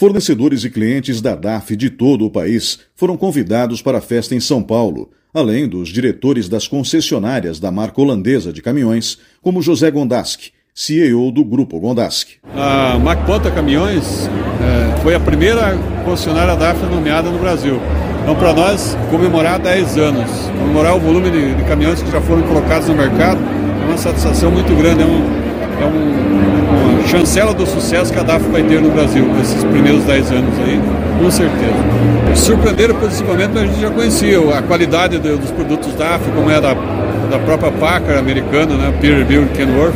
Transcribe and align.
Fornecedores 0.00 0.64
e 0.64 0.70
clientes 0.70 1.20
da 1.20 1.34
DAF 1.34 1.76
de 1.76 1.90
todo 1.90 2.24
o 2.24 2.30
país 2.30 2.78
foram 2.96 3.18
convidados 3.18 3.82
para 3.82 3.98
a 3.98 4.00
festa 4.00 4.34
em 4.34 4.40
São 4.40 4.62
Paulo, 4.62 5.10
além 5.34 5.68
dos 5.68 5.90
diretores 5.90 6.48
das 6.48 6.66
concessionárias 6.66 7.60
da 7.60 7.70
marca 7.70 8.00
holandesa 8.00 8.50
de 8.50 8.62
caminhões, 8.62 9.18
como 9.42 9.60
José 9.60 9.90
Gondaski, 9.90 10.52
CEO 10.74 11.30
do 11.30 11.44
Grupo 11.44 11.78
Gondaski. 11.78 12.36
A 12.56 12.98
Macpota 12.98 13.50
Caminhões 13.50 14.26
é, 14.26 15.02
foi 15.02 15.14
a 15.14 15.20
primeira 15.20 15.76
concessionária 16.02 16.56
DAF 16.56 16.82
nomeada 16.86 17.28
no 17.30 17.38
Brasil. 17.38 17.78
Então, 18.22 18.34
para 18.36 18.54
nós, 18.54 18.96
comemorar 19.10 19.58
10 19.58 19.98
anos, 19.98 20.30
comemorar 20.58 20.96
o 20.96 20.98
volume 20.98 21.30
de, 21.30 21.54
de, 21.56 21.64
caminhões 21.64 22.02
que 22.02 22.10
já 22.10 22.22
foram 22.22 22.40
colocados 22.44 22.88
no 22.88 22.94
mercado, 22.94 23.38
é 23.82 23.86
uma 23.86 23.98
satisfação 23.98 24.50
muito 24.50 24.74
grande. 24.74 25.02
É, 25.02 25.04
um, 25.04 25.39
é 25.82 25.86
um, 25.86 26.98
uma 26.98 27.08
chancela 27.08 27.54
do 27.54 27.66
sucesso 27.66 28.12
que 28.12 28.18
a 28.18 28.22
DAF 28.22 28.44
vai 28.50 28.62
ter 28.62 28.80
no 28.80 28.90
Brasil 28.90 29.24
nesses 29.34 29.62
primeiros 29.64 30.04
10 30.04 30.32
anos 30.32 30.58
aí, 30.58 30.80
com 31.18 31.30
certeza. 31.30 32.36
Surpreenderam 32.36 32.94
positivamente, 32.96 33.50
mas 33.54 33.62
a 33.62 33.66
gente 33.66 33.80
já 33.80 33.90
conhecia 33.90 34.58
a 34.58 34.62
qualidade 34.62 35.18
dos 35.18 35.50
produtos 35.50 35.94
DAF, 35.94 36.24
como 36.30 36.50
é 36.50 36.60
da, 36.60 36.74
da 36.74 37.38
própria 37.38 37.72
Packard 37.72 38.18
americana, 38.18 38.76
né, 38.76 38.96
Peer 39.00 39.18
Review 39.18 39.46
Kenworth. 39.54 39.94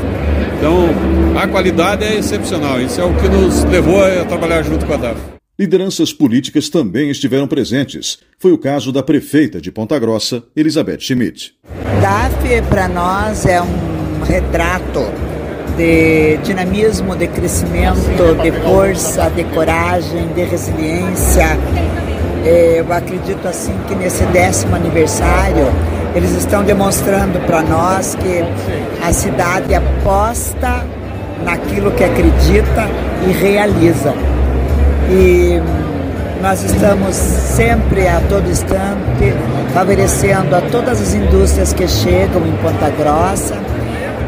Então, 0.58 0.88
a 1.40 1.46
qualidade 1.46 2.04
é 2.04 2.16
excepcional. 2.16 2.80
Isso 2.80 3.00
é 3.00 3.04
o 3.04 3.14
que 3.14 3.28
nos 3.28 3.64
levou 3.64 4.02
a 4.02 4.24
trabalhar 4.24 4.62
junto 4.62 4.86
com 4.86 4.94
a 4.94 4.96
DAF. 4.96 5.34
Lideranças 5.56 6.12
políticas 6.12 6.68
também 6.68 7.10
estiveram 7.10 7.46
presentes. 7.46 8.18
Foi 8.40 8.50
o 8.50 8.58
caso 8.58 8.90
da 8.90 9.04
prefeita 9.04 9.60
de 9.60 9.70
Ponta 9.70 9.96
Grossa, 10.00 10.42
Elizabeth 10.56 10.98
Schmidt. 10.98 11.54
DAF, 12.00 12.62
para 12.68 12.88
nós, 12.88 13.46
é 13.46 13.62
um 13.62 14.22
retrato 14.24 15.00
de 15.76 16.36
dinamismo, 16.38 17.16
de 17.16 17.26
crescimento, 17.28 18.34
de 18.42 18.52
força, 18.62 19.30
de 19.30 19.44
coragem, 19.44 20.28
de 20.34 20.44
resiliência. 20.44 21.58
É, 22.44 22.80
eu 22.80 22.92
acredito 22.92 23.46
assim 23.48 23.74
que 23.88 23.94
nesse 23.94 24.24
décimo 24.26 24.76
aniversário 24.76 25.66
eles 26.14 26.32
estão 26.32 26.62
demonstrando 26.62 27.40
para 27.46 27.62
nós 27.62 28.14
que 28.14 28.44
a 29.02 29.12
cidade 29.12 29.74
aposta 29.74 30.84
naquilo 31.44 31.90
que 31.92 32.04
acredita 32.04 32.88
e 33.26 33.32
realiza 33.32 34.14
e 35.10 35.60
nós 36.40 36.62
estamos 36.62 37.14
sempre, 37.14 38.06
a 38.06 38.20
todo 38.28 38.50
instante, 38.50 39.34
favorecendo 39.72 40.54
a 40.54 40.60
todas 40.60 41.00
as 41.00 41.14
indústrias 41.14 41.72
que 41.72 41.88
chegam 41.88 42.46
em 42.46 42.52
Ponta 42.58 42.90
Grossa, 42.90 43.56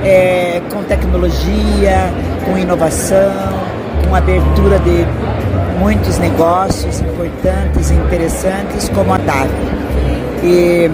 é, 0.07 0.63
com 0.73 0.85
tecnologia, 0.85 2.13
com 2.45 2.57
inovação, 2.57 3.33
com 4.09 4.15
abertura 4.15 4.79
de 4.79 5.05
muitos 5.81 6.17
negócios 6.19 7.01
importantes 7.01 7.91
e 7.91 7.95
interessantes 7.95 8.89
como 8.91 9.13
a 9.13 9.19
DAV. 9.19 9.51
E 10.45 10.89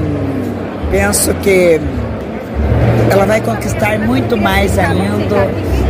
penso 0.90 1.34
que 1.34 1.78
ela 3.10 3.26
vai 3.26 3.40
conquistar 3.42 3.98
muito 3.98 4.34
mais 4.34 4.78
ainda, 4.78 5.46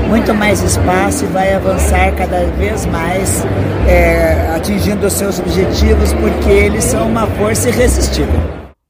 muito 0.09 0.35
mais 0.35 0.61
espaço 0.61 1.25
e 1.25 1.29
vai 1.29 1.55
avançar 1.55 2.13
cada 2.17 2.45
vez 2.59 2.85
mais, 2.87 3.45
é, 3.87 4.53
atingindo 4.57 5.07
os 5.07 5.13
seus 5.13 5.39
objetivos, 5.39 6.13
porque 6.15 6.51
eles 6.51 6.83
são 6.83 7.07
uma 7.07 7.27
força 7.27 7.69
irresistível. 7.69 8.41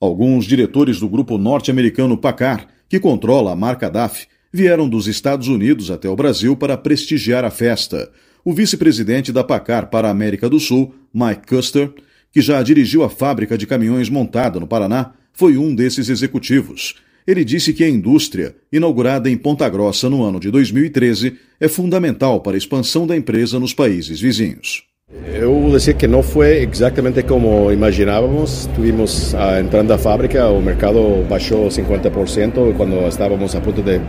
Alguns 0.01 0.47
diretores 0.47 0.99
do 0.99 1.09
grupo 1.09 1.37
norte-americano 1.37 2.17
Pacar, 2.17 2.67
que 2.93 3.01
controla 3.01 3.53
a 3.53 3.57
marca 3.57 3.89
DAF, 3.89 4.27
vieram 4.53 4.87
dos 4.87 5.07
Estados 5.07 5.49
Unidos 5.49 5.91
até 5.91 6.11
o 6.11 6.15
Brasil 6.15 6.55
para 6.55 6.77
prestigiar 6.77 7.43
a 7.43 7.51
festa. 7.51 8.13
O 8.45 8.53
vice-presidente 8.53 9.33
da 9.33 9.43
Pacar 9.43 9.89
para 9.89 10.09
a 10.09 10.11
América 10.11 10.47
do 10.47 10.61
Sul, 10.61 10.95
Mike 11.11 11.47
Custer, 11.47 11.91
que 12.31 12.43
já 12.43 12.63
dirigiu 12.63 13.03
a 13.03 13.09
fábrica 13.09 13.57
de 13.57 13.67
caminhões 13.67 14.11
montada 14.11 14.61
no 14.61 14.67
Paraná, 14.67 15.15
foi 15.33 15.57
um 15.57 15.75
desses 15.75 16.11
executivos. 16.11 16.97
Ele 17.27 17.47
disse 17.47 17.73
que 17.73 17.83
a 17.83 17.89
indústria, 17.89 18.55
inaugurada 18.71 19.31
em 19.31 19.39
Ponta 19.39 19.67
Grossa 19.71 20.11
no 20.11 20.23
ano 20.23 20.39
de 20.39 20.51
2013, 20.51 21.39
é 21.59 21.69
fundamental 21.69 22.43
para 22.43 22.57
a 22.57 22.59
expansão 22.59 23.07
da 23.07 23.17
empresa 23.17 23.59
nos 23.59 23.73
países 23.73 24.21
vizinhos. 24.21 24.92
Eu 25.13 25.53
vou 25.61 25.71
dizer 25.73 25.93
que 25.95 26.07
não 26.07 26.23
foi 26.23 26.63
exatamente 26.63 27.23
como 27.23 27.71
imaginávamos. 27.71 28.67
Tivemos 28.75 29.35
a 29.35 29.61
entrando 29.61 29.93
à 29.93 29.99
fábrica, 29.99 30.49
o 30.49 30.63
mercado 30.63 31.23
baixou 31.29 31.69
50% 31.69 32.75
quando 32.77 33.07
estávamos 33.07 33.55
a 33.55 33.61
ponto 33.61 33.83
de. 33.83 34.01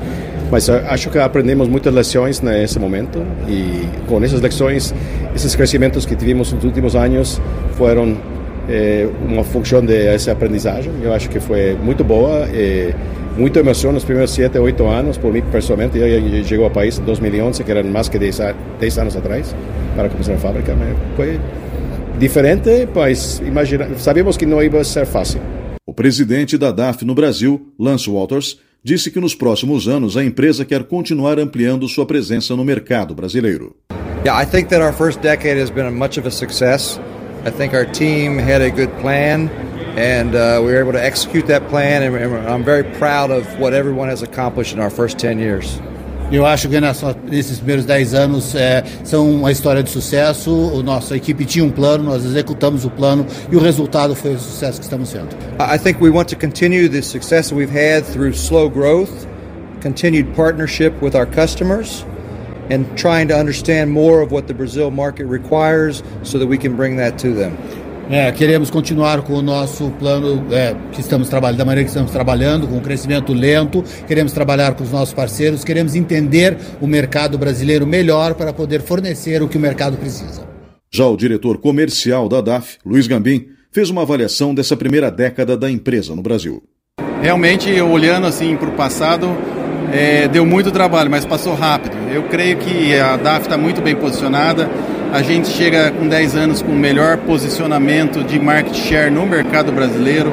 Mas 0.50 0.70
acho 0.70 1.10
que 1.10 1.20
aprendemos 1.20 1.68
muitas 1.68 1.94
lições 1.94 2.40
nesse 2.40 2.80
momento 2.80 3.22
e 3.50 3.86
com 4.08 4.24
essas 4.24 4.40
lições, 4.40 4.96
esses 5.36 5.54
crescimentos 5.56 6.06
que 6.06 6.16
tivemos 6.16 6.54
nos 6.54 6.64
últimos 6.64 6.96
anos 6.96 7.42
foram 7.74 8.16
é, 8.70 9.08
uma 9.28 9.44
função 9.44 9.84
dessa 9.84 10.32
aprendizagem. 10.32 10.92
Eu 11.02 11.14
acho 11.14 11.30
que 11.30 11.40
foi 11.40 11.76
muito 11.76 12.04
boa, 12.04 12.48
é, 12.54 12.94
muita 13.38 13.60
emoção 13.60 13.92
nos 13.92 14.04
primeiros 14.04 14.32
7, 14.32 14.58
8 14.58 14.86
anos, 14.86 15.18
por 15.18 15.32
mim 15.32 15.42
pessoalmente. 15.52 15.98
Eu, 15.98 16.08
eu 16.08 16.44
chegou 16.44 16.66
ao 16.66 16.72
país 16.72 16.98
em 16.98 17.04
2011, 17.04 17.64
que 17.64 17.72
eram 17.72 17.84
mais 17.90 18.10
que 18.10 18.18
10, 18.18 18.40
10 18.80 18.98
anos 18.98 19.16
atrás, 19.16 19.56
para 19.96 20.10
começar 20.10 20.34
a 20.34 20.38
fábrica. 20.38 20.76
Mas 20.76 20.98
foi 21.16 21.40
diferente, 22.18 22.88
mas 22.94 23.40
imagina, 23.40 23.90
sabíamos 23.98 24.38
que 24.38 24.46
não 24.46 24.62
ia 24.62 24.84
ser 24.84 25.06
fácil. 25.06 25.42
O 25.86 25.94
presidente 25.94 26.58
da 26.58 26.72
DAF 26.72 27.06
no 27.06 27.14
Brasil, 27.14 27.74
Lance 27.78 28.10
Walters, 28.10 28.58
disse 28.84 29.12
que 29.12 29.20
nos 29.20 29.36
próximos 29.36 29.88
anos 29.88 30.18
a 30.18 30.24
empresa 30.24 30.66
quer 30.66 30.84
continuar 30.84 31.40
ampliando 31.40 31.88
sua 31.88 32.06
presença 32.06 32.56
no 32.56 32.64
mercado 32.64 33.14
brasileiro. 33.14 33.76
Yeah, 34.26 34.42
I 34.42 34.46
think 34.46 34.70
that 34.70 34.82
our 34.82 34.94
first 34.94 35.22
decade 35.22 35.62
has 35.62 35.70
been 35.70 35.92
much 35.92 36.18
of 36.18 36.26
a 36.26 36.32
success. 36.32 37.00
I 37.46 37.52
think 37.52 37.74
our 37.74 37.86
team 37.86 38.38
had 38.38 38.62
a 38.62 38.72
good 38.72 38.90
plan, 39.00 39.50
and 39.98 40.34
uh, 40.34 40.62
we 40.62 40.72
were 40.72 40.80
able 40.80 40.94
to 40.94 41.04
execute 41.04 41.46
that 41.48 41.68
plan. 41.68 42.02
And 42.02 42.48
I'm 42.48 42.64
very 42.64 42.86
proud 42.98 43.32
of 43.32 43.60
what 43.60 43.74
everyone 43.74 44.08
has 44.08 44.22
accomplished 44.22 44.74
in 44.74 44.80
our 44.80 44.90
first 44.90 45.20
10 45.20 45.40
years. 45.40 45.78
Eu 46.32 46.46
acho 46.46 46.70
que 46.70 46.80
nesses 47.30 47.58
primeiros 47.58 47.86
10 47.86 48.14
anos 48.14 48.56
é, 48.56 48.84
são 49.04 49.30
uma 49.30 49.52
história 49.52 49.84
de 49.84 49.90
sucesso. 49.90 50.52
O 50.52 50.82
nossa 50.82 51.18
equipe 51.18 51.44
tinha 51.44 51.66
um 51.66 51.70
plano, 51.70 52.06
nós 52.06 52.24
executamos 52.24 52.86
o 52.86 52.90
plano 52.90 53.28
e 53.52 53.56
o 53.56 53.60
resultado 53.60 54.16
foi 54.16 54.36
o 54.36 54.40
sucesso 54.40 54.80
que 54.80 54.86
estamos 54.86 55.12
tendo. 55.12 55.28
I 55.60 55.78
think 55.78 56.02
we 56.02 56.10
want 56.10 56.30
to 56.30 56.38
continue 56.38 56.88
the 56.88 57.02
success 57.02 57.50
that 57.50 57.56
we've 57.56 57.70
had 57.70 58.06
through 58.06 58.34
slow 58.34 58.70
growth, 58.70 59.28
continued 59.82 60.34
partnership 60.34 60.94
with 61.04 61.14
our 61.14 61.28
customers 61.28 62.06
and 62.70 62.86
trying 62.96 63.28
to 63.28 63.36
understand 63.36 63.92
more 63.92 64.22
of 64.22 64.32
what 64.32 64.48
the 64.48 64.54
Brazil 64.54 64.92
market 64.92 65.26
requires 65.26 66.04
so 66.24 66.38
that 66.38 66.48
we 66.48 66.58
can 66.58 66.76
bring 66.76 66.98
that 66.98 67.18
to 67.18 67.34
them. 67.34 67.58
É, 68.10 68.32
queremos 68.34 68.70
continuar 68.70 69.22
com 69.22 69.34
o 69.34 69.42
nosso 69.42 69.90
plano 69.92 70.46
é, 70.52 70.76
que 70.92 71.00
estamos 71.00 71.30
trabalhando, 71.30 71.58
da 71.58 71.66
maneira 71.66 71.86
que 71.86 71.90
estamos 71.90 72.12
trabalhando, 72.12 72.68
com 72.68 72.76
um 72.76 72.82
crescimento 72.82 73.34
lento. 73.34 73.84
Queremos 74.06 74.34
trabalhar 74.34 74.74
com 74.76 74.84
os 74.84 74.92
nossos 74.92 75.14
parceiros, 75.14 75.64
queremos 75.64 75.96
entender 75.96 76.58
o 76.82 76.88
mercado 76.88 77.38
brasileiro 77.38 77.88
melhor 77.88 78.36
para 78.36 78.52
poder 78.52 78.82
fornecer 78.82 79.42
o 79.42 79.48
que 79.48 79.58
o 79.58 79.60
mercado 79.60 79.98
precisa. 79.98 80.46
Já 80.92 81.08
o 81.08 81.16
diretor 81.16 81.58
comercial 81.60 82.28
da 82.28 82.42
DAF, 82.42 82.78
Luiz 82.86 83.08
Gambim, 83.08 83.48
fez 83.72 83.90
uma 83.90 84.04
avaliação 84.04 84.54
dessa 84.54 84.76
primeira 84.76 85.10
década 85.10 85.58
da 85.58 85.72
empresa 85.72 86.16
no 86.16 86.22
Brasil. 86.22 86.62
Realmente, 87.22 87.72
olhando 87.82 88.28
assim 88.28 88.56
para 88.58 88.70
o 88.70 88.74
passado, 88.74 89.28
é, 89.92 90.28
deu 90.28 90.46
muito 90.46 90.72
trabalho, 90.72 91.10
mas 91.10 91.26
passou 91.26 91.56
rápido. 91.56 91.96
Eu 92.12 92.24
creio 92.24 92.58
que 92.58 92.98
a 92.98 93.16
DAF 93.18 93.42
está 93.42 93.58
muito 93.58 93.82
bem 93.82 93.96
posicionada. 93.96 94.70
A 95.12 95.22
gente 95.22 95.50
chega 95.50 95.92
com 95.92 96.08
10 96.08 96.36
anos 96.36 96.62
com 96.62 96.72
o 96.72 96.76
melhor 96.76 97.18
posicionamento 97.18 98.24
de 98.24 98.40
market 98.40 98.76
share 98.76 99.12
no 99.12 99.26
mercado 99.26 99.72
brasileiro. 99.72 100.32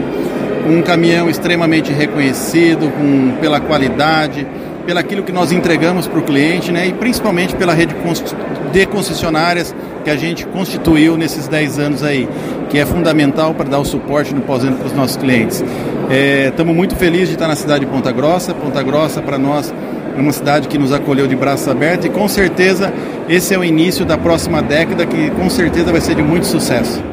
Um 0.69 0.83
caminhão 0.83 1.29
extremamente 1.29 1.93
reconhecido 1.93 2.91
com, 2.93 3.37
pela 3.41 3.61
qualidade, 3.61 4.47
pelo 4.87 4.99
aquilo 4.99 5.23
que 5.23 5.33
nós 5.33 5.53
entregamos 5.53 6.07
para 6.07 6.19
o 6.19 6.23
cliente, 6.23 6.73
né? 6.73 6.89
E 6.89 6.93
principalmente 6.93 7.55
pela 7.55 7.75
rede 7.75 7.95
de 8.73 8.87
concessionárias 8.87 9.75
que 10.05 10.11
a 10.11 10.17
gente 10.17 10.47
constituiu 10.47 11.17
nesses 11.17 11.47
10 11.49 11.79
anos 11.79 12.03
aí, 12.03 12.29
que 12.69 12.79
é 12.79 12.87
fundamental 12.87 13.55
para 13.55 13.69
dar 13.69 13.79
o 13.79 13.85
suporte 13.85 14.35
no 14.35 14.41
pós-venda 14.41 14.77
para 14.77 14.87
os 14.87 14.93
nossos 14.93 15.17
clientes. 15.17 15.63
Estamos 16.49 16.73
é, 16.73 16.77
muito 16.77 16.97
felizes 16.97 17.29
de 17.29 17.35
estar 17.35 17.49
na 17.49 17.57
cidade 17.57 17.85
de 17.85 17.91
Ponta 17.91 18.11
Grossa. 18.11 18.55
Ponta 18.55 18.83
Grossa, 18.83 19.21
para 19.21 19.39
nós, 19.39 19.73
é 20.17 20.21
uma 20.21 20.33
cidade 20.33 20.69
que 20.69 20.79
nos 20.79 20.93
acolheu 20.93 21.27
de 21.27 21.37
braços 21.37 21.69
abertos 21.69 22.07
e 22.07 22.09
com 22.09 22.27
certeza 22.29 22.93
esse 23.29 23.55
é 23.55 23.59
o 23.59 23.65
início 23.65 24.05
da 24.05 24.19
próxima 24.19 24.61
década 24.61 25.07
que 25.07 25.31
com 25.31 25.49
certeza 25.49 25.93
vai 25.93 26.01
ser 26.01 26.15
de 26.15 26.23
muito 26.23 26.47
sucesso. 26.47 27.10